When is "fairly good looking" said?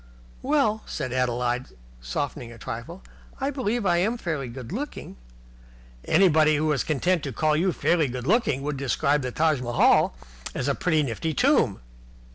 4.17-5.15, 7.71-8.63